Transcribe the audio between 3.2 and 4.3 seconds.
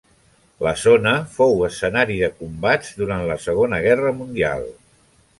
la Segona Guerra